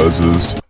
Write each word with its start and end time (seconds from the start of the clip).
Big 0.00 0.69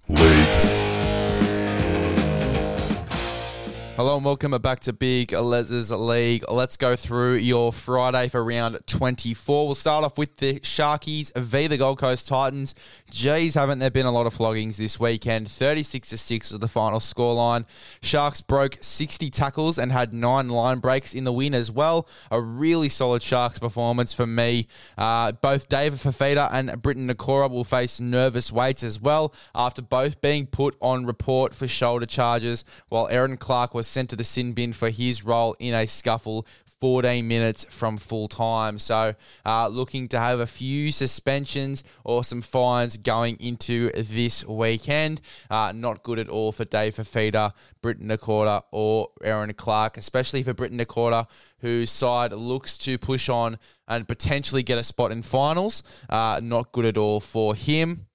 Hello 4.11 4.19
and 4.19 4.27
welcome 4.27 4.51
back 4.61 4.81
to 4.81 4.93
Big 4.93 5.31
Les's 5.31 5.93
League. 5.93 6.45
Let's 6.51 6.77
go 6.77 6.97
through 6.97 7.37
your 7.37 7.73
Friday 7.73 8.27
for 8.27 8.45
round 8.45 8.77
24. 8.89 9.67
We'll 9.67 9.77
start 9.77 10.03
off 10.03 10.19
with 10.19 10.39
the 10.39 10.59
Sharkies 10.59 11.31
v 11.37 11.69
the 11.69 11.77
Gold 11.77 12.01
Coast 12.01 12.27
Titans. 12.27 12.75
Geez, 13.09 13.55
haven't 13.55 13.79
there 13.79 13.89
been 13.89 14.07
a 14.07 14.11
lot 14.11 14.27
of 14.27 14.35
floggings 14.35 14.79
this 14.79 14.99
weekend? 14.99 15.49
36 15.49 16.09
to 16.09 16.19
6 16.19 16.51
was 16.51 16.59
the 16.59 16.67
final 16.67 16.99
scoreline. 16.99 17.67
Sharks 18.03 18.41
broke 18.41 18.79
60 18.81 19.31
tackles 19.31 19.79
and 19.79 19.93
had 19.93 20.13
nine 20.13 20.49
line 20.49 20.81
breaks 20.81 21.15
in 21.15 21.23
the 21.23 21.33
win 21.33 21.55
as 21.55 21.71
well. 21.71 22.09
A 22.33 22.41
really 22.41 22.89
solid 22.89 23.23
Sharks 23.23 23.61
performance 23.61 24.13
for 24.13 24.27
me. 24.27 24.67
Uh, 24.99 25.31
both 25.31 25.69
David 25.69 26.01
Fifita 26.01 26.49
and 26.51 26.83
Briton 26.83 27.09
Nikora 27.09 27.49
will 27.49 27.63
face 27.63 28.01
nervous 28.01 28.51
waits 28.51 28.83
as 28.83 29.01
well 29.01 29.33
after 29.55 29.83
both 29.83 30.21
being 30.21 30.47
put 30.49 30.77
on 30.81 31.07
report 31.07 31.55
for 31.55 31.69
shoulder 31.69 32.07
charges, 32.07 32.65
while 32.89 33.07
Erin 33.07 33.37
Clark 33.37 33.73
was 33.73 33.87
sent 33.87 34.00
to 34.09 34.17
the 34.17 34.25
sin 34.25 34.53
bin 34.53 34.73
for 34.73 34.91
his 34.91 35.25
role 35.25 35.57
in 35.59 35.75
a 35.75 35.87
scuffle 35.87 36.47
14 36.81 37.29
minutes 37.29 37.65
from 37.65 37.99
full 37.99 38.27
time. 38.27 38.79
So, 38.79 39.15
uh, 39.45 39.69
looking 39.69 40.09
to 40.09 40.19
have 40.19 40.41
a 40.41 40.47
few 40.47 40.91
suspensions 40.93 41.85
or 42.05 42.25
some 42.25 42.41
fines 42.41 42.97
going 42.97 43.37
into 43.37 43.91
this 43.93 44.47
weekend. 44.47 45.21
Uh, 45.51 45.73
not 45.75 46.03
good 46.03 46.19
at 46.19 46.31
all 46.31 46.53
for 46.53 46.65
Dave 46.65 46.97
Fifita, 46.97 47.53
Briton 47.83 48.09
Nikora, 48.09 48.63
or 48.71 49.11
Erin 49.23 49.53
Clark, 49.53 49.99
especially 49.99 50.43
for 50.43 50.55
Briton 50.55 50.79
Nikora, 50.79 51.27
whose 51.59 51.91
side 51.91 52.33
looks 52.33 52.79
to 52.79 52.97
push 52.97 53.29
on 53.29 53.59
and 53.87 54.09
potentially 54.09 54.63
get 54.63 54.79
a 54.79 54.85
spot 54.85 55.13
in 55.13 55.21
finals. 55.21 55.83
Uh, 56.09 56.41
not 56.43 56.73
good 56.73 56.87
at 56.87 56.97
all 56.97 57.21
for 57.21 57.55
him. 57.55 58.07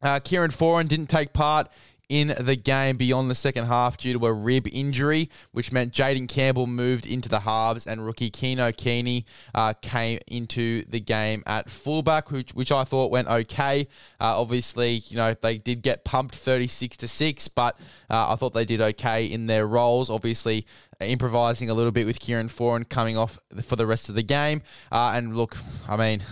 Uh, 0.00 0.20
Kieran 0.20 0.50
Foran 0.50 0.86
didn't 0.86 1.08
take 1.08 1.32
part 1.32 1.68
in 2.08 2.34
the 2.38 2.56
game 2.56 2.96
beyond 2.96 3.30
the 3.30 3.34
second 3.34 3.66
half 3.66 3.96
due 3.96 4.18
to 4.18 4.26
a 4.26 4.32
rib 4.32 4.66
injury, 4.70 5.28
which 5.52 5.72
meant 5.72 5.92
Jayden 5.92 6.28
Campbell 6.28 6.66
moved 6.66 7.06
into 7.06 7.28
the 7.28 7.40
halves 7.40 7.86
and 7.86 8.04
rookie 8.04 8.30
Keano 8.30 8.76
Kini 8.76 9.26
uh, 9.54 9.72
came 9.82 10.20
into 10.26 10.84
the 10.84 11.00
game 11.00 11.42
at 11.46 11.68
fullback, 11.68 12.30
which, 12.30 12.52
which 12.52 12.70
I 12.70 12.84
thought 12.84 13.10
went 13.10 13.28
okay. 13.28 13.88
Uh, 14.20 14.40
obviously, 14.40 15.02
you 15.08 15.16
know, 15.16 15.34
they 15.34 15.58
did 15.58 15.82
get 15.82 16.04
pumped 16.04 16.34
36 16.34 16.96
to 16.98 17.08
6, 17.08 17.48
but 17.48 17.78
uh, 18.08 18.32
I 18.32 18.36
thought 18.36 18.54
they 18.54 18.64
did 18.64 18.80
okay 18.80 19.26
in 19.26 19.46
their 19.46 19.66
roles. 19.66 20.08
Obviously, 20.08 20.64
improvising 21.00 21.70
a 21.70 21.74
little 21.74 21.92
bit 21.92 22.06
with 22.06 22.20
Kieran 22.20 22.48
Foran 22.48 22.88
coming 22.88 23.16
off 23.16 23.38
for 23.62 23.76
the 23.76 23.86
rest 23.86 24.08
of 24.08 24.14
the 24.14 24.22
game. 24.22 24.62
Uh, 24.90 25.12
and 25.14 25.36
look, 25.36 25.56
I 25.88 25.96
mean, 25.96 26.22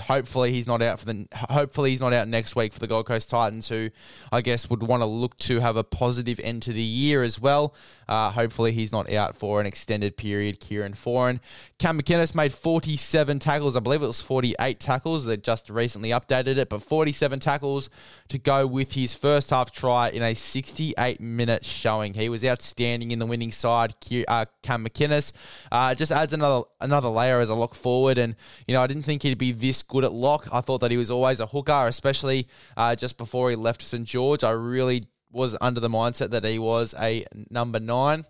hopefully 0.00 0.52
he's 0.52 0.66
not 0.66 0.82
out 0.82 0.98
for 0.98 1.06
the 1.06 1.26
hopefully 1.32 1.90
he's 1.90 2.00
not 2.00 2.12
out 2.12 2.28
next 2.28 2.56
week 2.56 2.72
for 2.72 2.80
the 2.80 2.86
Gold 2.86 3.06
Coast 3.06 3.30
Titans 3.30 3.68
who 3.68 3.90
I 4.32 4.40
guess 4.40 4.68
would 4.70 4.82
want 4.82 5.02
to 5.02 5.06
look 5.06 5.36
to 5.38 5.60
have 5.60 5.76
a 5.76 5.84
positive 5.84 6.40
end 6.40 6.62
to 6.62 6.72
the 6.72 6.82
year 6.82 7.22
as 7.22 7.40
well. 7.40 7.74
Uh, 8.08 8.32
hopefully 8.32 8.72
he's 8.72 8.90
not 8.90 9.10
out 9.12 9.36
for 9.36 9.60
an 9.60 9.66
extended 9.66 10.16
period. 10.16 10.58
Kieran 10.58 10.94
Foran. 10.94 11.38
Cam 11.78 12.00
McInnes 12.00 12.34
made 12.34 12.52
47 12.52 13.38
tackles. 13.38 13.76
I 13.76 13.80
believe 13.80 14.02
it 14.02 14.06
was 14.06 14.20
48 14.20 14.80
tackles. 14.80 15.24
They 15.24 15.36
just 15.36 15.70
recently 15.70 16.10
updated 16.10 16.56
it, 16.56 16.68
but 16.68 16.82
47 16.82 17.38
tackles 17.38 17.88
to 18.28 18.38
go 18.38 18.66
with 18.66 18.92
his 18.92 19.14
first 19.14 19.50
half 19.50 19.70
try 19.70 20.08
in 20.08 20.22
a 20.22 20.34
68 20.34 21.20
minute 21.20 21.64
showing. 21.64 22.14
He 22.14 22.28
was 22.28 22.44
outstanding 22.44 23.12
in 23.12 23.20
the 23.20 23.26
winning 23.26 23.52
side. 23.52 23.94
Uh, 24.26 24.46
Cam 24.62 24.84
McInnes 24.84 25.32
uh, 25.70 25.94
just 25.94 26.10
adds 26.10 26.32
another 26.32 26.66
another 26.80 27.08
layer 27.08 27.38
as 27.38 27.48
a 27.48 27.54
lock 27.54 27.74
forward, 27.74 28.18
and 28.18 28.34
you 28.66 28.74
know 28.74 28.82
I 28.82 28.88
didn't 28.88 29.04
think 29.04 29.22
he'd 29.22 29.38
be 29.38 29.52
this 29.52 29.82
good 29.90 30.04
at 30.04 30.12
lock. 30.12 30.48
I 30.50 30.62
thought 30.62 30.78
that 30.78 30.90
he 30.90 30.96
was 30.96 31.10
always 31.10 31.40
a 31.40 31.46
hooker, 31.46 31.86
especially 31.86 32.48
uh, 32.76 32.96
just 32.96 33.18
before 33.18 33.50
he 33.50 33.56
left 33.56 33.82
St 33.82 34.06
George. 34.06 34.42
I 34.42 34.52
really 34.52 35.04
was 35.30 35.56
under 35.60 35.80
the 35.80 35.90
mindset 35.90 36.30
that 36.30 36.44
he 36.44 36.58
was 36.58 36.94
a 36.98 37.24
number 37.50 37.78
nine, 37.78 38.24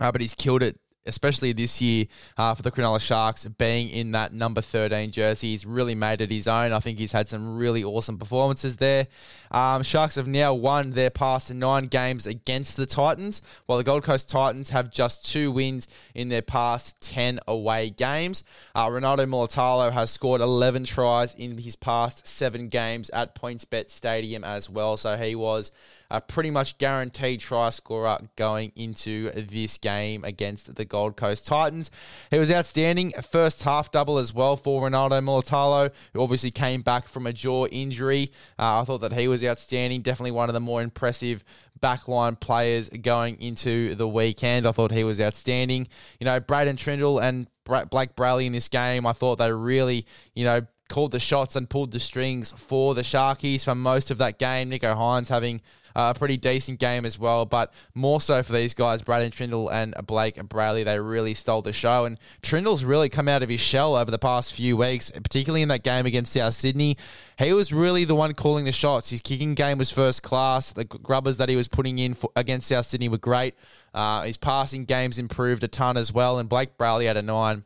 uh, 0.00 0.10
but 0.10 0.20
he's 0.20 0.34
killed 0.34 0.62
it 0.62 0.80
especially 1.08 1.52
this 1.52 1.80
year 1.80 2.06
uh, 2.36 2.54
for 2.54 2.62
the 2.62 2.70
Cronulla 2.70 3.00
Sharks, 3.00 3.44
being 3.44 3.88
in 3.88 4.12
that 4.12 4.32
number 4.32 4.60
13 4.60 5.10
jersey. 5.10 5.48
He's 5.48 5.66
really 5.66 5.94
made 5.94 6.20
it 6.20 6.30
his 6.30 6.46
own. 6.46 6.72
I 6.72 6.80
think 6.80 6.98
he's 6.98 7.12
had 7.12 7.28
some 7.28 7.56
really 7.58 7.82
awesome 7.82 8.18
performances 8.18 8.76
there. 8.76 9.08
Um, 9.50 9.82
Sharks 9.82 10.16
have 10.16 10.28
now 10.28 10.54
won 10.54 10.90
their 10.90 11.10
past 11.10 11.52
nine 11.52 11.86
games 11.86 12.26
against 12.26 12.76
the 12.76 12.86
Titans, 12.86 13.42
while 13.66 13.78
the 13.78 13.84
Gold 13.84 14.04
Coast 14.04 14.30
Titans 14.30 14.70
have 14.70 14.90
just 14.90 15.26
two 15.26 15.50
wins 15.50 15.88
in 16.14 16.28
their 16.28 16.42
past 16.42 17.00
10 17.00 17.40
away 17.48 17.90
games. 17.90 18.42
Uh, 18.74 18.88
Ronaldo 18.88 19.26
Mulitalo 19.26 19.90
has 19.92 20.10
scored 20.10 20.40
11 20.40 20.84
tries 20.84 21.34
in 21.34 21.58
his 21.58 21.76
past 21.76 22.26
seven 22.26 22.68
games 22.68 23.10
at 23.10 23.34
PointsBet 23.34 23.90
Stadium 23.90 24.44
as 24.44 24.68
well, 24.68 24.96
so 24.96 25.16
he 25.16 25.34
was 25.34 25.70
a 26.10 26.20
pretty 26.20 26.50
much 26.50 26.78
guaranteed 26.78 27.40
try 27.40 27.70
scorer 27.70 28.18
going 28.36 28.72
into 28.76 29.30
this 29.32 29.76
game 29.78 30.24
against 30.24 30.74
the 30.74 30.84
Gold 30.84 31.16
Coast 31.16 31.46
Titans. 31.46 31.90
He 32.30 32.38
was 32.38 32.50
outstanding. 32.50 33.12
First 33.30 33.62
half 33.62 33.92
double 33.92 34.18
as 34.18 34.32
well 34.32 34.56
for 34.56 34.82
Ronaldo 34.82 35.22
Mulitalo, 35.22 35.90
who 36.12 36.22
obviously 36.22 36.50
came 36.50 36.82
back 36.82 37.08
from 37.08 37.26
a 37.26 37.32
jaw 37.32 37.66
injury. 37.66 38.32
Uh, 38.58 38.80
I 38.80 38.84
thought 38.84 39.02
that 39.02 39.12
he 39.12 39.28
was 39.28 39.44
outstanding. 39.44 40.02
Definitely 40.02 40.32
one 40.32 40.48
of 40.48 40.54
the 40.54 40.60
more 40.60 40.82
impressive 40.82 41.44
backline 41.78 42.40
players 42.40 42.88
going 42.88 43.40
into 43.40 43.94
the 43.94 44.08
weekend. 44.08 44.66
I 44.66 44.72
thought 44.72 44.90
he 44.90 45.04
was 45.04 45.20
outstanding. 45.20 45.88
You 46.18 46.24
know, 46.24 46.40
Braydon 46.40 46.76
Trindall 46.76 47.22
and 47.22 47.48
Blake 47.64 48.16
Brailey 48.16 48.46
in 48.46 48.52
this 48.52 48.68
game, 48.68 49.06
I 49.06 49.12
thought 49.12 49.36
they 49.36 49.52
really, 49.52 50.06
you 50.34 50.44
know, 50.44 50.62
called 50.88 51.12
the 51.12 51.20
shots 51.20 51.54
and 51.54 51.68
pulled 51.68 51.92
the 51.92 52.00
strings 52.00 52.52
for 52.52 52.94
the 52.94 53.02
Sharkies 53.02 53.64
for 53.64 53.74
most 53.74 54.10
of 54.10 54.18
that 54.18 54.38
game. 54.38 54.70
Nicho 54.70 54.96
Hynes 54.96 55.28
having 55.28 55.60
a 55.98 56.14
pretty 56.14 56.36
decent 56.36 56.78
game 56.78 57.04
as 57.04 57.18
well, 57.18 57.44
but 57.44 57.72
more 57.92 58.20
so 58.20 58.42
for 58.44 58.52
these 58.52 58.72
guys, 58.72 59.02
Braydon 59.02 59.32
Trindall 59.32 59.70
and 59.72 59.94
Blake 60.06 60.36
Brailey, 60.36 60.84
they 60.84 61.00
really 61.00 61.34
stole 61.34 61.60
the 61.60 61.72
show. 61.72 62.04
And 62.04 62.18
Trindall's 62.40 62.84
really 62.84 63.08
come 63.08 63.26
out 63.26 63.42
of 63.42 63.48
his 63.48 63.60
shell 63.60 63.96
over 63.96 64.10
the 64.10 64.18
past 64.18 64.54
few 64.54 64.76
weeks, 64.76 65.10
particularly 65.10 65.62
in 65.62 65.68
that 65.68 65.82
game 65.82 66.06
against 66.06 66.32
South 66.32 66.54
Sydney. 66.54 66.96
He 67.36 67.52
was 67.52 67.72
really 67.72 68.04
the 68.04 68.14
one 68.14 68.32
calling 68.34 68.64
the 68.64 68.72
shots. 68.72 69.10
His 69.10 69.20
kicking 69.20 69.54
game 69.54 69.78
was 69.78 69.90
first 69.90 70.22
class. 70.22 70.72
The 70.72 70.84
grubbers 70.84 71.38
that 71.38 71.48
he 71.48 71.56
was 71.56 71.66
putting 71.66 71.98
in 71.98 72.14
for, 72.14 72.30
against 72.36 72.68
South 72.68 72.86
Sydney 72.86 73.08
were 73.08 73.18
great. 73.18 73.54
Uh, 73.92 74.22
his 74.22 74.36
passing 74.36 74.84
game's 74.84 75.18
improved 75.18 75.64
a 75.64 75.68
ton 75.68 75.96
as 75.96 76.12
well, 76.12 76.38
and 76.38 76.48
Blake 76.48 76.78
Brailey 76.78 77.06
had 77.06 77.16
a 77.16 77.22
nine. 77.22 77.64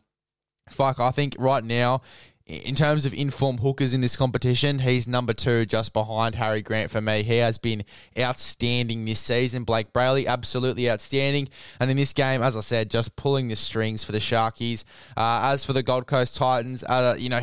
Fuck, 0.71 1.01
I 1.01 1.11
think 1.11 1.37
right 1.39 1.63
now 1.63 2.01
in 2.53 2.75
terms 2.75 3.07
of 3.07 3.15
informed 3.15 3.61
hookers 3.61 3.95
in 3.95 4.03
this 4.03 4.15
competition, 4.15 4.81
he's 4.81 5.09
number 5.09 5.33
two 5.33 5.65
just 5.65 5.95
behind 5.95 6.35
Harry 6.35 6.61
Grant 6.61 6.91
for 6.91 7.01
me. 7.01 7.23
He 7.23 7.39
has 7.39 7.57
been 7.57 7.83
outstanding 8.19 9.07
this 9.07 9.21
season. 9.21 9.65
Blake 9.65 9.93
Brailey, 9.93 10.27
absolutely 10.27 10.91
outstanding. 10.91 11.49
And 11.81 11.91
in 11.91 11.97
this 11.97 12.13
game, 12.13 12.43
as 12.43 12.55
I 12.55 12.61
said, 12.61 12.91
just 12.91 13.17
pulling 13.17 13.49
the 13.49 13.57
strings 13.57 14.05
for 14.05 14.13
the 14.13 14.19
Sharkies. 14.19 14.85
Uh, 15.17 15.41
as 15.45 15.65
for 15.65 15.73
the 15.73 15.83
Gold 15.83 16.07
Coast 16.07 16.37
Titans, 16.37 16.85
uh, 16.85 17.17
you 17.19 17.31
know, 17.31 17.43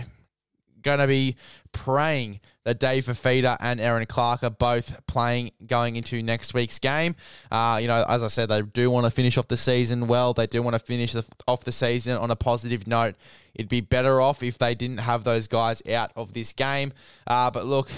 going 0.84 1.00
to 1.00 1.08
be 1.08 1.36
praying 1.72 2.40
that 2.70 2.78
Dave 2.78 3.08
Fifita 3.08 3.58
and 3.60 3.82
Erin 3.82 4.06
Clark 4.06 4.44
are 4.44 4.52
both 4.52 4.96
playing 5.08 5.50
going 5.66 5.96
into 5.96 6.22
next 6.22 6.54
week's 6.54 6.78
game. 6.78 7.16
Uh, 7.50 7.80
you 7.82 7.88
know, 7.88 8.06
as 8.08 8.22
I 8.22 8.28
said, 8.28 8.48
they 8.50 8.62
do 8.62 8.92
want 8.92 9.06
to 9.06 9.10
finish 9.10 9.40
off 9.40 9.48
the 9.48 9.58
season 9.58 10.06
well. 10.06 10.36
They 10.36 10.46
do 10.46 10.62
want 10.62 10.76
to 10.76 10.80
finish 10.80 11.14
the, 11.14 11.26
off 11.48 11.62
the 11.62 11.72
season 11.72 12.16
on 12.18 12.30
a 12.30 12.36
positive 12.36 12.86
note. 12.86 13.16
It'd 13.56 13.70
be 13.70 13.82
better 13.82 14.22
off 14.22 14.44
if 14.44 14.60
they 14.60 14.76
didn't 14.76 15.00
have 15.00 15.24
those 15.24 15.48
guys 15.48 15.82
out 15.92 16.12
of 16.16 16.36
this 16.36 16.54
game. 16.54 16.94
Uh, 17.26 17.50
but 17.50 17.66
look, 17.66 17.90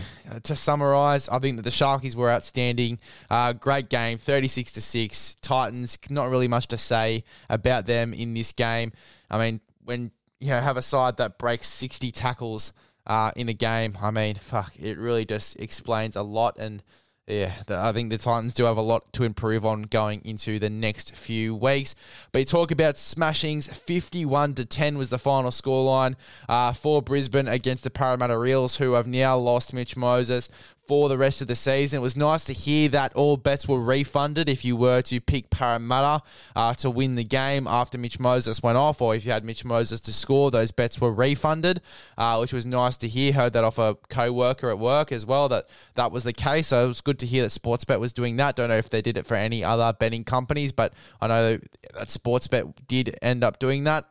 to 0.44 0.56
summarise, 0.56 1.28
I 1.28 1.40
think 1.40 1.58
that 1.58 1.64
the 1.64 1.70
Sharkies 1.70 2.16
were 2.16 2.32
outstanding. 2.32 2.98
Uh, 3.30 3.52
great 3.52 3.90
game, 3.90 4.20
36 4.20 4.72
to 4.72 4.82
6. 4.82 5.36
Titans, 5.42 5.98
not 6.10 6.30
really 6.30 6.48
much 6.48 6.68
to 6.68 6.78
say 6.78 7.26
about 7.50 7.88
them 7.88 8.14
in 8.14 8.34
this 8.34 8.54
game. 8.54 8.94
I 9.30 9.38
mean, 9.38 9.60
when 9.84 10.12
you 10.40 10.48
know 10.48 10.62
have 10.62 10.78
a 10.78 10.82
side 10.82 11.18
that 11.18 11.38
breaks 11.38 11.68
60 11.68 12.10
tackles 12.14 12.72
uh, 13.08 13.32
in 13.36 13.50
a 13.50 13.54
game. 13.54 13.98
I 14.02 14.12
mean, 14.12 14.36
fuck, 14.36 14.74
it 14.80 14.98
really 14.98 15.26
just 15.26 15.60
explains 15.60 16.16
a 16.16 16.24
lot. 16.24 16.58
And 16.58 16.84
yeah, 17.28 17.54
the, 17.68 17.78
I 17.78 17.94
think 17.94 18.10
the 18.10 18.18
Titans 18.18 18.54
do 18.54 18.66
have 18.66 18.78
a 18.78 18.82
lot 18.82 19.14
to 19.14 19.24
improve 19.24 19.66
on 19.66 19.84
going 19.84 20.22
into 20.26 20.60
the 20.60 20.70
next 20.70 21.16
few 21.16 21.56
weeks. 21.56 21.96
But 22.32 22.40
you 22.40 22.46
talk 22.46 22.72
about 22.72 22.96
smashings, 22.96 23.70
51 23.70 24.56
to 24.56 24.66
10 24.66 24.98
was 24.98 25.10
the 25.10 25.20
final 25.20 25.52
scoreline 25.52 26.16
uh, 26.50 26.74
for 26.74 27.02
Brisbane 27.02 27.48
against 27.48 27.84
the 27.84 27.90
Parramatta 27.90 28.44
Eels, 28.44 28.78
who 28.78 28.94
have 28.94 29.08
now 29.08 29.38
lost 29.38 29.74
Mitch 29.74 29.96
Moses 29.96 30.50
for 30.92 31.08
the 31.08 31.18
rest 31.18 31.42
of 31.42 31.48
the 31.48 31.56
season. 31.56 32.00
It 32.00 32.02
was 32.02 32.18
nice 32.18 32.44
to 32.44 32.52
hear 32.52 32.90
that 32.90 33.16
all 33.16 33.38
bets 33.38 33.66
were 33.66 33.82
refunded 33.82 34.50
if 34.50 34.66
you 34.66 34.76
were 34.76 35.02
to 35.04 35.22
pick 35.22 35.50
Parramatta 35.50 36.22
uh, 36.54 36.74
to 36.74 36.90
win 36.90 37.16
the 37.16 37.24
game 37.24 37.66
after 37.66 37.98
Mitch 37.98 38.20
Moses 38.20 38.62
went 38.62 38.78
off, 38.78 39.02
or 39.02 39.16
if 39.16 39.26
you 39.26 39.32
had 39.32 39.46
Mitch 39.46 39.64
Moses 39.64 40.02
to 40.02 40.12
score, 40.12 40.52
those 40.52 40.72
bets 40.72 41.00
were 41.00 41.14
refunded, 41.14 41.80
uh, 42.18 42.40
which 42.40 42.52
was 42.52 42.66
nice 42.66 42.98
to 42.98 43.08
hear. 43.08 43.32
Heard 43.32 43.54
that 43.54 43.64
off 43.64 43.80
a 43.80 43.96
co 44.10 44.34
worker 44.34 44.70
at 44.70 44.80
work 44.80 45.14
as 45.14 45.26
well, 45.26 45.48
that 45.48 45.68
that 45.96 46.12
was 46.12 46.26
the 46.26 46.34
case. 46.34 46.68
So 46.68 46.84
it 46.84 46.88
was 46.90 47.00
good 47.00 47.20
to 47.20 47.26
hear 47.26 47.44
that 47.44 47.52
Sportsbet 47.52 48.02
was 48.02 48.12
doing 48.12 48.36
that. 48.36 48.58
Don't 48.58 48.68
know 48.68 48.76
if 48.76 48.90
they 48.90 49.02
did 49.02 49.16
it 49.16 49.26
for 49.26 49.36
any 49.36 49.64
other 49.64 49.94
betting 49.98 50.26
companies, 50.26 50.74
but 50.74 50.92
I 51.22 51.28
know 51.30 51.58
that 51.94 52.10
Sportsbet 52.10 52.74
did 52.90 53.18
end 53.22 53.46
up 53.46 53.60
doing 53.60 53.86
that. 53.86 54.10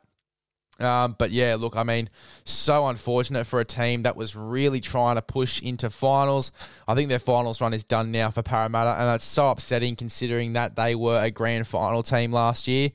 Um, 0.81 1.15
but 1.19 1.31
yeah, 1.31 1.57
look, 1.59 1.77
I 1.77 1.83
mean, 1.83 2.09
so 2.45 2.89
unfortunate 2.89 3.47
for 3.47 3.61
a 3.61 3.65
team 3.65 4.03
that 4.03 4.17
was 4.17 4.35
really 4.35 4.81
trying 4.81 5.17
to 5.17 5.23
push 5.23 5.61
into 5.61 5.91
finals. 5.91 6.51
I 6.89 6.95
think 6.95 7.09
their 7.09 7.19
finals 7.19 7.61
run 7.61 7.75
is 7.75 7.85
done 7.85 8.11
now 8.11 8.31
for 8.31 8.43
Parramatta, 8.43 8.91
and 8.91 9.09
that's 9.09 9.25
so 9.25 9.51
upsetting 9.51 9.97
considering 9.97 10.55
that 10.55 10.77
they 10.77 10.95
were 10.95 11.21
a 11.21 11.31
grand 11.31 11.67
final 11.67 12.03
team 12.03 12.33
last 12.33 12.67
year 12.67 12.91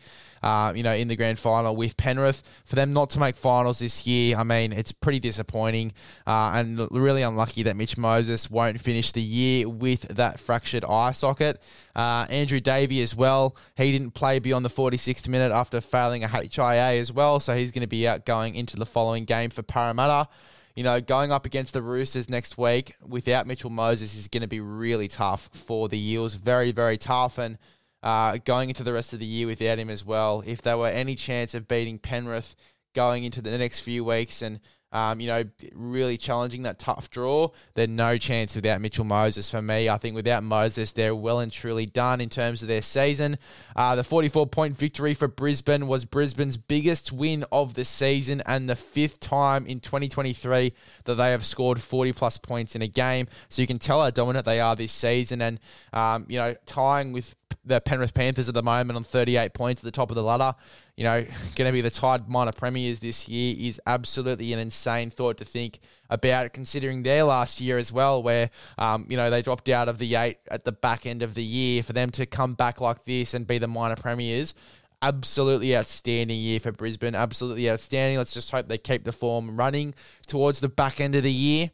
uh, 0.45 0.71
you 0.75 0.83
know, 0.83 0.94
in 0.94 1.07
the 1.07 1.15
grand 1.15 1.39
final 1.39 1.75
with 1.75 1.97
Penrith. 1.97 2.44
For 2.65 2.75
them 2.75 2.94
not 2.94 3.09
to 3.12 3.19
make 3.19 3.36
finals 3.36 3.80
this 3.80 4.06
year, 4.06 4.38
I 4.38 4.44
mean, 4.44 4.71
it's 4.71 4.92
pretty 4.92 5.19
disappointing 5.19 5.92
uh, 6.27 6.51
and 6.53 6.88
really 6.92 7.24
unlucky 7.24 7.63
that 7.63 7.75
Mitch 7.75 7.97
Moses 7.97 8.50
won't 8.50 8.80
finish 8.80 9.12
the 9.12 9.24
year 9.24 9.68
with 9.68 10.01
that 10.03 10.39
fractured 10.39 10.86
eye 10.86 11.13
socket. 11.13 11.59
Uh, 11.95 12.27
Andrew 12.30 12.59
Davey 12.59 13.01
as 13.01 13.15
well. 13.15 13.56
He 13.75 13.92
didn't 13.92 14.12
play 14.12 14.38
beyond 14.38 14.63
the 14.63 14.69
46th 14.69 15.27
minute 15.27 15.51
after 15.51 15.81
failing 15.81 16.24
a 16.24 16.27
HIA 16.27 17.00
as 17.00 17.12
well, 17.12 17.39
so 17.39 17.56
he's 17.56 17.71
going 17.71 17.81
to 17.81 17.88
be 17.88 18.07
out 18.07 18.24
going 18.24 18.53
into 18.53 18.77
the 18.77 18.86
following 18.86 19.25
game 19.25 19.50
for 19.50 19.63
Parramatta 19.63 20.30
you 20.75 20.83
know, 20.83 21.00
going 21.00 21.31
up 21.31 21.45
against 21.45 21.74
the 21.74 21.81
Roosters 21.81 22.30
next 22.30 22.57
week 22.57 22.95
without 23.01 23.47
Mitchell 23.47 23.69
Moses 23.69 24.13
is 24.13 24.27
going 24.27 24.42
to 24.42 24.47
be 24.47 24.59
really 24.59 25.07
tough 25.07 25.50
for 25.53 25.88
the 25.88 25.97
Eels. 25.97 26.33
Very, 26.33 26.74
very 26.74 26.97
tough. 26.97 27.38
And 27.38 27.57
uh, 28.06 28.38
going 28.46 28.69
into 28.69 28.84
the 28.84 28.94
rest 28.94 29.13
of 29.13 29.19
the 29.19 29.25
year 29.25 29.48
without 29.48 29.80
him 29.80 29.90
as 29.90 30.06
well. 30.06 30.44
If 30.46 30.62
there 30.62 30.78
were 30.78 30.88
any 30.88 31.16
chance 31.16 31.56
of 31.56 31.68
beating 31.68 31.98
Penrith 31.98 32.56
going 32.94 33.24
into 33.24 33.42
the 33.42 33.57
next 33.57 33.80
few 33.80 34.06
weeks 34.06 34.42
and 34.44 34.60
um, 34.95 35.19
you 35.19 35.27
know, 35.27 35.44
really 35.74 36.18
challenging 36.18 36.63
that 36.63 36.80
tough 36.80 37.09
draw, 37.09 37.50
then 37.74 37.97
no 37.97 38.18
chance 38.18 38.56
without 38.56 38.80
Mitchell 38.80 39.03
Moses 39.03 39.51
for 39.51 39.62
me. 39.62 39.89
I 39.89 39.97
think 39.97 40.15
without 40.15 40.42
Moses, 40.42 40.94
they're 40.94 41.13
well 41.13 41.42
and 41.42 41.51
truly 41.51 41.86
done 41.86 42.21
in 42.21 42.30
terms 42.30 42.62
of 42.62 42.69
their 42.69 42.81
season. 42.81 43.38
Uh, 43.75 43.97
the 43.97 44.06
44 44.06 44.47
point 44.47 44.77
victory 44.77 45.13
for 45.13 45.27
Brisbane 45.27 45.88
was 45.88 46.06
Brisbane's 46.06 46.56
biggest 46.56 47.12
win 47.12 47.44
of 47.51 47.74
the 47.74 47.83
season 47.83 48.42
and 48.45 48.69
the 48.69 48.75
fifth 48.77 49.19
time 49.19 49.65
in 49.65 49.81
2023 49.81 50.71
that 51.03 51.15
they 51.15 51.31
have 51.31 51.45
scored 51.45 51.81
40 51.81 52.13
plus 52.13 52.38
points 52.38 52.74
in 52.74 52.81
a 52.81 52.88
game. 52.88 53.27
So 53.50 53.62
you 53.62 53.68
can 53.68 53.80
tell 53.80 54.01
how 54.01 54.12
dominant 54.12 54.45
they 54.45 54.62
are 54.62 54.77
this 54.77 54.94
season 54.94 55.42
and, 55.42 55.59
um, 55.92 56.25
you 56.30 56.39
know, 56.39 56.56
tying 56.65 57.12
with 57.12 57.36
the 57.65 57.81
Penrith 57.81 58.13
Panthers 58.13 58.47
at 58.47 58.53
the 58.53 58.63
moment 58.63 58.95
on 58.95 59.03
38 59.03 59.53
points 59.53 59.81
at 59.81 59.86
the 59.86 59.92
top 59.92 60.09
of 60.09 60.15
the 60.15 60.24
ladder 60.24 60.56
you 60.97 61.03
know, 61.03 61.25
going 61.56 61.68
to 61.68 61.71
be 61.71 61.81
the 61.81 61.89
Tide 61.89 62.30
minor 62.30 62.51
premiers 62.51 63.00
this 63.00 63.27
year 63.27 63.56
is 63.57 63.80
absolutely 63.86 64.53
an 64.53 64.59
insane 64.59 65.09
thought 65.09 65.38
to 65.38 65.45
think 65.45 65.80
about, 66.09 66.53
considering 66.53 67.03
their 67.03 67.24
last 67.24 67.59
year 67.59 67.77
as 67.77 67.92
well, 67.92 68.21
where, 68.21 68.50
um, 68.77 69.06
you 69.09 69.18
know, 69.18 69.30
they 69.30 69.42
dropped 69.42 69.69
out 69.69 69.89
of 69.89 69.97
the 69.97 70.15
eight 70.15 70.38
at 70.50 70.63
the 70.63 70.71
back 70.71 71.06
end 71.06 71.21
of 71.21 71.33
the 71.33 71.44
year. 71.44 71.83
For 71.83 71.94
them 71.94 72.12
to 72.12 72.25
come 72.25 72.53
back 72.53 72.81
like 72.81 73.03
this 73.06 73.33
and 73.33 73.45
be 73.45 73.57
the 73.57 73.68
minor 73.68 73.95
premiers, 73.95 74.53
absolutely 75.01 75.75
outstanding 75.75 76.39
year 76.39 76.59
for 76.59 76.71
Brisbane. 76.71 77.15
Absolutely 77.15 77.69
outstanding. 77.69 78.18
Let's 78.18 78.33
just 78.33 78.51
hope 78.51 78.68
they 78.68 78.77
keep 78.77 79.03
the 79.03 79.12
form 79.12 79.57
running 79.57 79.94
towards 80.27 80.59
the 80.59 80.69
back 80.69 81.00
end 81.00 81.15
of 81.15 81.24
the 81.24 81.31
year. 81.31 81.71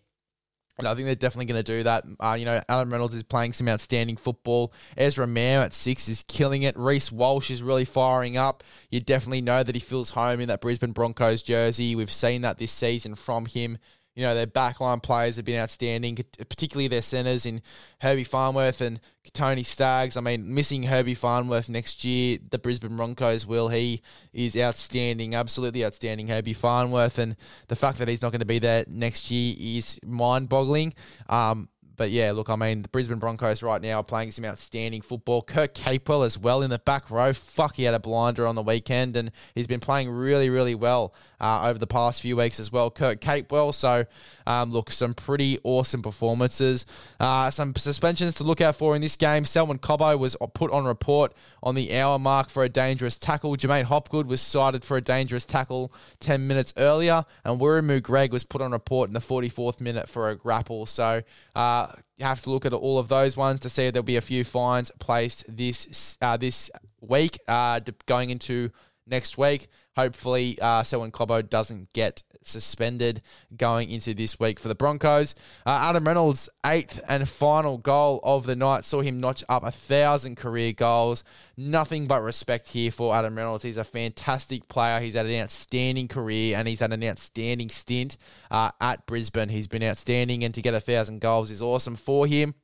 I 0.90 0.96
think 0.96 1.06
they're 1.06 1.16
definitely 1.16 1.46
going 1.46 1.64
to 1.64 1.78
do 1.78 1.84
that. 1.84 2.06
Uh, 2.20 2.36
you 2.40 2.46
know, 2.46 2.62
Adam 2.68 2.92
Reynolds 2.92 3.16
is 3.16 3.24
playing 3.24 3.54
some 3.54 3.68
outstanding 3.68 4.18
football. 4.18 4.74
Ezra 4.98 5.28
Mam 5.28 5.62
at 5.62 5.74
six 5.74 6.08
is 6.10 6.24
killing 6.28 6.64
it. 6.64 6.78
Reece 6.78 7.12
Walsh 7.12 7.50
is 7.52 7.62
really 7.62 7.86
firing 7.86 8.38
up. 8.38 8.64
You 8.90 9.00
definitely 9.00 9.42
know 9.42 9.64
that 9.64 9.76
he 9.76 9.82
feels 9.82 10.12
home 10.12 10.40
in 10.40 10.48
that 10.48 10.62
Brisbane 10.62 10.92
Broncos 10.92 11.42
jersey. 11.42 11.96
We've 11.96 12.12
seen 12.12 12.42
that 12.42 12.58
this 12.58 12.72
season 12.72 13.16
from 13.16 13.46
him. 13.46 13.78
You 14.16 14.26
know, 14.26 14.36
their 14.36 14.48
backline 14.48 15.02
players 15.02 15.38
have 15.38 15.46
been 15.46 15.60
outstanding, 15.60 16.18
particularly 16.50 16.90
their 16.90 17.02
centres 17.02 17.46
in 17.46 17.62
Herbie 18.02 18.26
Farnworth 18.26 18.82
and 18.82 19.00
Tony 19.34 19.64
Staggs. 19.64 20.18
I 20.18 20.22
mean, 20.22 20.54
missing 20.54 20.84
Herbie 20.84 21.16
Farnworth 21.16 21.70
next 21.70 22.04
year, 22.04 22.38
the 22.50 22.60
Brisbane 22.60 22.98
Broncos 22.98 23.46
will. 23.46 23.70
He 23.70 24.02
is 24.34 24.58
outstanding, 24.58 25.34
absolutely 25.34 25.86
outstanding, 25.86 26.28
Herbie 26.28 26.54
Farnworth. 26.54 27.20
And 27.20 27.38
the 27.70 27.76
fact 27.78 28.00
that 28.00 28.10
he's 28.10 28.22
not 28.22 28.32
going 28.32 28.42
to 28.42 28.46
be 28.46 28.60
there 28.60 28.84
next 28.88 29.32
year 29.32 29.56
is 29.58 29.98
mind 30.06 30.50
boggling. 30.50 30.94
Um, 31.30 31.70
but 32.02 32.10
yeah, 32.10 32.32
look, 32.32 32.50
I 32.50 32.56
mean, 32.56 32.82
the 32.82 32.88
Brisbane 32.88 33.20
Broncos 33.20 33.62
right 33.62 33.80
now 33.80 34.00
are 34.00 34.04
playing 34.04 34.32
some 34.32 34.44
outstanding 34.44 35.02
football. 35.02 35.44
Kurt 35.44 35.76
Capewell 35.76 36.26
as 36.26 36.36
well 36.36 36.64
in 36.64 36.72
the 36.72 36.80
back 36.80 37.12
row. 37.12 37.32
Fuck, 37.32 37.76
he 37.76 37.84
had 37.84 37.94
a 37.94 38.00
blinder 38.00 38.48
on 38.48 38.56
the 38.56 38.64
weekend, 38.64 39.16
and 39.16 39.32
he's 39.54 39.68
been 39.68 39.80
playing 39.80 40.10
really, 40.10 40.50
really 40.50 40.74
well 40.74 41.14
uh, 41.40 41.68
over 41.70 41.78
the 41.78 41.86
past 41.86 42.20
few 42.20 42.36
weeks 42.36 42.60
as 42.60 42.72
well. 42.72 42.90
Kurt 42.90 43.22
Capewell. 43.22 43.72
So, 43.72 44.06
um, 44.48 44.72
look, 44.72 44.92
some 44.92 45.14
pretty 45.14 45.60
awesome 45.64 46.02
performances. 46.02 46.88
Uh, 47.20 47.52
some 47.52 47.76
suspensions 47.76 48.34
to 48.34 48.44
look 48.44 48.62
out 48.62 48.76
for 48.76 48.96
in 48.96 49.02
this 49.04 49.16
game. 49.16 49.46
Selwyn 49.46 49.78
Cobbo 49.78 50.18
was 50.18 50.36
put 50.56 50.72
on 50.72 50.86
report 50.86 51.34
on 51.62 51.76
the 51.76 51.96
hour 51.96 52.18
mark 52.18 52.50
for 52.50 52.64
a 52.64 52.70
dangerous 52.70 53.16
tackle. 53.20 53.56
J'maine 53.56 53.84
Hopgood 53.84 54.26
was 54.26 54.42
cited 54.42 54.84
for 54.84 54.98
a 54.98 55.02
dangerous 55.02 55.46
tackle 55.46 55.94
10 56.20 56.48
minutes 56.48 56.74
earlier, 56.78 57.26
and 57.46 57.62
Wiremu 57.62 58.02
Greig 58.02 58.34
was 58.34 58.44
put 58.44 58.60
on 58.60 58.72
report 58.72 59.08
in 59.08 59.14
the 59.14 59.20
44th 59.20 59.80
minute 59.80 60.10
for 60.10 60.32
a 60.32 60.36
grapple. 60.36 60.88
So, 60.88 61.22
uh, 61.56 61.91
you 62.18 62.26
have 62.26 62.42
to 62.42 62.50
look 62.50 62.66
at 62.66 62.74
all 62.74 63.00
of 63.00 63.08
those 63.08 63.36
ones 63.38 63.60
to 63.62 63.70
see 63.70 63.88
if 63.88 63.94
there'll 63.94 64.04
be 64.04 64.18
a 64.18 64.22
few 64.22 64.44
fines 64.44 64.92
placed 65.00 65.46
this 65.48 66.18
uh, 66.22 66.38
this 66.38 66.70
week 67.02 67.40
uh, 67.48 67.80
going 68.06 68.30
into 68.30 68.72
next 69.08 69.38
week. 69.38 69.68
Hopefully, 69.96 70.58
uh, 70.62 70.84
Selwyn 70.84 71.12
Cobbo 71.12 71.48
doesn't 71.48 71.92
get 71.94 72.24
suspended 72.44 73.22
going 73.56 73.90
into 73.90 74.14
this 74.14 74.40
week 74.40 74.60
for 74.60 74.68
the 74.68 74.76
Broncos. 74.76 75.36
Uh, 75.66 75.88
Adam 75.90 76.04
Reynolds' 76.04 76.50
eighth 76.66 77.02
and 77.08 77.28
final 77.28 77.78
goal 77.78 78.20
of 78.24 78.46
the 78.46 78.56
night 78.56 78.86
saw 78.86 79.02
him 79.02 79.20
notch 79.20 79.44
up 79.50 79.64
a 79.64 79.72
thousand 79.72 80.38
career 80.38 80.74
goals. 80.74 81.24
Nothing 81.58 82.08
but 82.08 82.22
respect 82.22 82.70
here 82.70 82.92
for 82.92 83.16
Adam 83.16 83.36
Reynolds. 83.36 83.64
He's 83.64 83.78
a 83.78 83.84
fantastic 83.84 84.68
player. 84.68 85.00
He's 85.00 85.16
had 85.16 85.26
an 85.26 85.42
outstanding 85.42 86.08
career 86.08 86.58
and 86.58 86.68
he's 86.68 86.80
had 86.80 86.94
an 86.94 87.04
outstanding 87.04 87.70
stint 87.70 88.18
uh, 88.50 88.72
at 88.80 89.06
Brisbane. 89.06 89.50
He's 89.50 89.68
been 89.68 89.84
outstanding, 89.84 90.44
and 90.44 90.54
to 90.54 90.62
get 90.62 90.74
a 90.74 90.80
thousand 90.80 91.22
goals 91.22 91.52
is 91.52 91.62
awesome 91.62 91.96
for 91.96 92.28
him. 92.28 92.56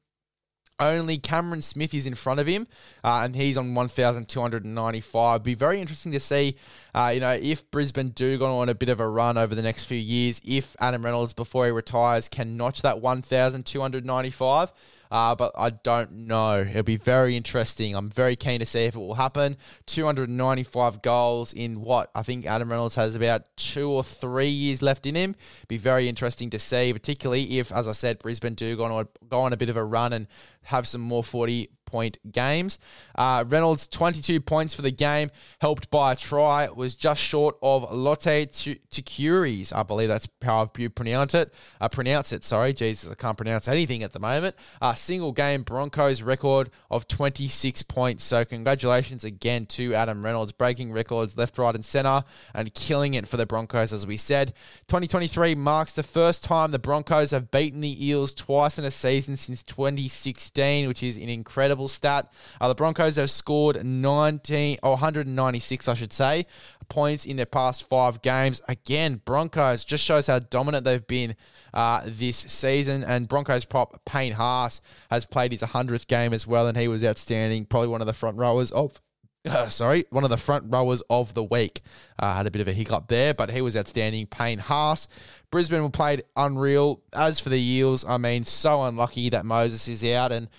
Only 0.80 1.18
Cameron 1.18 1.64
Smith 1.64 1.94
is 1.96 2.06
in 2.06 2.14
front 2.14 2.40
of 2.40 2.46
him, 2.46 2.68
uh, 3.04 3.22
and 3.24 3.36
he's 3.36 3.58
on 3.58 3.74
1,295. 3.74 5.42
Be 5.44 5.56
very 5.56 5.82
interesting 5.82 6.12
to 6.12 6.20
see, 6.20 6.56
uh, 6.94 7.12
you 7.16 7.20
know, 7.20 7.34
if 7.42 7.70
Brisbane 7.72 8.10
do 8.10 8.38
go 8.38 8.58
on 8.58 8.70
a 8.70 8.76
bit 8.76 8.90
of 8.90 9.00
a 9.00 9.08
run 9.08 9.40
over 9.40 9.56
the 9.56 9.64
next 9.64 9.86
few 9.86 9.98
years, 9.98 10.40
if 10.46 10.76
Adam 10.80 11.04
Reynolds, 11.04 11.34
before 11.34 11.66
he 11.66 11.72
retires, 11.72 12.28
can 12.28 12.58
notch 12.58 12.84
that 12.84 13.02
1,295. 13.02 14.72
Uh, 15.12 15.36
but 15.36 15.52
I 15.58 15.70
don't 15.70 16.12
know. 16.12 16.62
It'll 16.62 16.84
be 16.84 16.98
very 16.98 17.36
interesting. 17.36 17.96
I'm 17.96 18.10
very 18.10 18.36
keen 18.36 18.60
to 18.60 18.66
see 18.66 18.86
if 18.86 18.96
it 18.96 19.00
will 19.00 19.16
happen. 19.16 19.58
295 19.86 21.02
goals 21.02 21.54
in 21.54 21.82
what? 21.82 22.12
I 22.16 22.24
think 22.24 22.46
Adam 22.46 22.70
Reynolds 22.70 22.96
has 22.96 23.16
about 23.16 23.44
two 23.56 23.90
or 23.90 24.04
three 24.04 24.50
years 24.50 24.82
left 24.82 25.06
in 25.06 25.16
him. 25.16 25.36
Be 25.68 25.78
very 25.78 26.10
interesting 26.10 26.50
to 26.52 26.60
see, 26.60 26.94
particularly 26.94 27.60
if, 27.60 27.72
as 27.72 27.88
I 27.88 27.94
said, 27.94 28.20
Brisbane 28.20 28.56
do 28.56 28.76
go 28.76 28.86
on 28.86 29.08
go 29.30 29.40
on 29.40 29.54
a 29.54 29.58
bit 29.58 29.70
of 29.70 29.78
a 29.78 29.84
run 29.84 30.14
and 30.14 30.28
have 30.64 30.88
some 30.88 31.02
more 31.02 31.24
40 31.24 31.70
point 31.88 32.20
games. 32.32 32.78
Uh, 33.16 33.44
Reynolds, 33.48 33.88
22 33.88 34.40
points 34.42 34.76
for 34.76 34.84
the 34.84 34.92
game, 34.92 35.32
helped 35.60 35.90
by 35.90 36.12
a 36.12 36.16
try, 36.16 36.70
was 36.70 36.94
just 36.94 37.20
short 37.20 37.58
of 37.64 37.92
Lote 37.92 38.20
Tuqiri's. 38.20 39.74
I 39.74 39.82
believe 39.82 40.10
that's 40.10 40.28
how 40.44 40.70
you 40.78 40.92
pronounce 40.92 41.34
it. 41.34 41.52
Uh, 41.82 41.90
pronounce 41.90 42.32
it, 42.32 42.44
sorry. 42.44 42.74
Jesus, 42.74 43.10
I 43.10 43.16
can't 43.16 43.38
pronounce 43.38 43.68
anything 43.68 44.04
at 44.04 44.14
the 44.14 44.20
moment. 44.20 44.56
Uh, 44.80 44.94
single 44.94 45.32
game 45.32 45.64
Broncos 45.64 46.22
record 46.22 46.70
of 46.92 47.08
26 47.08 47.82
points. 47.84 48.24
So 48.24 48.46
congratulations 48.46 49.24
again 49.24 49.66
to 49.68 49.96
Adam 49.96 50.24
Reynolds, 50.24 50.52
breaking 50.52 50.92
records 50.92 51.36
left, 51.38 51.58
right, 51.58 51.74
and 51.74 51.86
centre 51.86 52.24
and 52.54 52.74
killing 52.74 53.14
it 53.14 53.28
for 53.28 53.38
the 53.38 53.46
Broncos, 53.46 53.94
as 53.94 54.06
we 54.06 54.18
said. 54.18 54.54
2023 54.88 55.56
marks 55.56 55.94
the 55.94 56.04
first 56.04 56.44
time 56.44 56.72
the 56.72 56.80
Broncos 56.80 57.32
have 57.32 57.50
beaten 57.50 57.82
the 57.82 58.06
Eels 58.06 58.34
twice 58.34 58.78
in 58.78 58.86
a 58.86 58.92
season 58.92 59.38
since 59.38 59.64
2016, 59.64 60.88
which 60.88 61.02
is 61.02 61.16
an 61.16 61.30
incredible 61.30 61.77
incredible 61.78 61.88
stat. 61.88 62.32
Uh, 62.60 62.68
the 62.68 62.76
Broncos 62.76 63.16
have 63.18 63.30
scored 63.30 63.86
19 63.86 64.80
or 64.84 64.92
196, 64.92 65.88
I 65.88 65.94
should 65.94 66.14
say, 66.14 66.46
points 66.90 67.26
in 67.26 67.38
their 67.38 67.46
past 67.46 67.88
five 67.88 68.22
games. 68.22 68.62
Again, 68.68 69.22
Broncos 69.26 69.84
just 69.84 70.04
shows 70.04 70.28
how 70.28 70.40
dominant 70.40 70.86
they've 70.86 71.06
been 71.06 71.36
uh, 71.74 72.02
this 72.06 72.38
season. 72.38 73.04
And 73.04 73.28
Broncos 73.28 73.66
prop 73.66 74.04
Payne 74.06 74.34
Haas 74.34 74.82
has 75.12 75.26
played 75.26 75.52
his 75.52 75.62
100th 75.62 76.08
game 76.08 76.34
as 76.34 76.48
well, 76.48 76.68
and 76.68 76.78
he 76.78 76.88
was 76.88 77.04
outstanding. 77.04 77.66
Probably 77.66 77.90
one 77.90 78.02
of 78.02 78.08
the 78.08 78.14
front 78.14 78.38
rowers 78.38 78.72
of 78.72 79.00
uh, 79.46 79.70
sorry, 79.70 80.06
one 80.10 80.24
of 80.24 80.30
the 80.30 80.38
front 80.38 80.66
rowers 80.68 81.02
of 81.10 81.34
the 81.34 81.44
week. 81.44 81.82
Uh, 82.20 82.34
had 82.34 82.48
a 82.48 82.52
bit 82.52 82.62
of 82.62 82.68
a 82.68 82.74
hiccup 82.74 83.08
there, 83.08 83.34
but 83.34 83.50
he 83.50 83.62
was 83.62 83.76
outstanding. 83.76 84.26
Payne 84.26 84.60
Haas. 84.60 85.08
Brisbane 85.52 85.90
played 85.92 86.24
unreal. 86.36 87.02
As 87.14 87.40
for 87.40 87.50
the 87.50 87.62
Eels, 87.62 88.04
I 88.04 88.18
mean, 88.18 88.44
so 88.44 88.84
unlucky 88.84 89.30
that 89.30 89.46
Moses 89.46 89.88
is 89.88 90.04
out, 90.04 90.32
and 90.32 90.50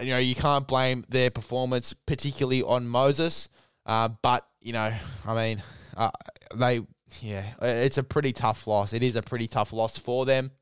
you 0.00 0.08
know, 0.08 0.18
you 0.18 0.34
can't 0.34 0.66
blame 0.66 1.04
their 1.08 1.30
performance 1.30 1.92
particularly 1.92 2.62
on 2.62 2.86
Moses. 2.86 3.48
Uh, 3.86 4.08
but 4.22 4.46
you 4.60 4.72
know, 4.72 4.92
I 5.26 5.34
mean, 5.34 5.62
uh, 5.96 6.10
they, 6.54 6.80
yeah, 7.20 7.44
it's 7.60 7.98
a 7.98 8.02
pretty 8.02 8.32
tough 8.32 8.66
loss. 8.66 8.92
It 8.92 9.02
is 9.02 9.16
a 9.16 9.22
pretty 9.22 9.48
tough 9.48 9.72
loss 9.72 9.96
for 9.96 10.26
them. 10.26 10.52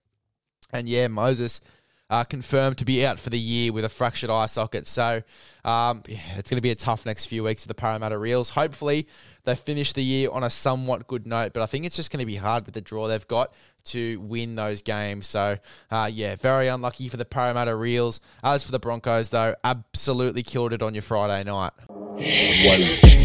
And 0.72 0.88
yeah, 0.88 1.08
Moses 1.08 1.60
uh, 2.10 2.24
confirmed 2.24 2.78
to 2.78 2.84
be 2.84 3.04
out 3.04 3.18
for 3.18 3.30
the 3.30 3.38
year 3.38 3.72
with 3.72 3.84
a 3.84 3.88
fractured 3.88 4.30
eye 4.30 4.46
socket. 4.46 4.86
So 4.86 5.22
um, 5.64 6.02
yeah, 6.06 6.18
it's 6.36 6.50
going 6.50 6.56
to 6.56 6.62
be 6.62 6.70
a 6.70 6.74
tough 6.76 7.04
next 7.04 7.26
few 7.26 7.44
weeks 7.44 7.62
for 7.62 7.68
the 7.68 7.74
Parramatta 7.74 8.22
Eels. 8.24 8.50
Hopefully, 8.50 9.06
they 9.44 9.54
finish 9.54 9.92
the 9.92 10.02
year 10.02 10.30
on 10.30 10.42
a 10.42 10.50
somewhat 10.50 11.06
good 11.06 11.26
note, 11.26 11.52
but 11.52 11.62
I 11.62 11.66
think 11.66 11.84
it's 11.84 11.96
just 11.96 12.10
going 12.10 12.20
to 12.20 12.26
be 12.26 12.36
hard 12.36 12.64
with 12.66 12.74
the 12.74 12.80
draw 12.80 13.08
they've 13.08 13.28
got 13.28 13.52
to 13.84 14.20
win 14.20 14.54
those 14.54 14.82
games. 14.82 15.26
So, 15.26 15.58
uh, 15.90 16.10
yeah, 16.12 16.36
very 16.36 16.68
unlucky 16.68 17.08
for 17.08 17.16
the 17.16 17.24
Parramatta 17.24 17.82
Eels. 17.82 18.20
As 18.42 18.62
for 18.62 18.72
the 18.72 18.78
Broncos, 18.78 19.30
though, 19.30 19.54
absolutely 19.64 20.42
killed 20.42 20.72
it 20.72 20.82
on 20.82 20.94
your 20.94 21.02
Friday 21.02 21.44
night. 21.44 21.72
One. 21.88 23.17